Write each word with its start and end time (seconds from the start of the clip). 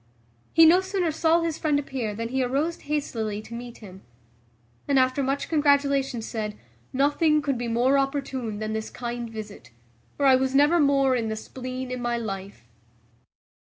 He 0.51 0.65
no 0.65 0.81
sooner 0.81 1.11
saw 1.11 1.41
his 1.43 1.59
friend 1.59 1.77
appear 1.77 2.15
than 2.15 2.29
he 2.29 2.41
arose 2.43 2.79
hastily 2.79 3.39
to 3.43 3.53
meet 3.53 3.77
him; 3.85 4.01
and 4.87 4.97
after 4.97 5.21
much 5.21 5.47
congratulation 5.47 6.23
said, 6.23 6.57
"Nothing 6.91 7.39
could 7.39 7.55
be 7.55 7.67
more 7.67 7.99
opportune 7.99 8.57
than 8.57 8.73
this 8.73 8.89
kind 8.89 9.29
visit; 9.29 9.69
for 10.17 10.25
I 10.25 10.35
was 10.35 10.55
never 10.55 10.79
more 10.79 11.15
in 11.15 11.27
the 11.29 11.35
spleen 11.35 11.91
in 11.91 12.01
my 12.01 12.17
life." 12.17 12.67